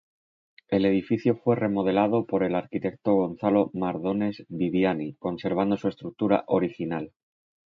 [0.69, 7.13] El edificio fue remodelado por el arquitecto Gonzalo Mardones Viviani, conservando su estructura original.